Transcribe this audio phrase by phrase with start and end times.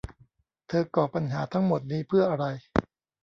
[0.67, 2.45] เธอก่อปัญหาทั้งหมดนี้เพื่ออะไร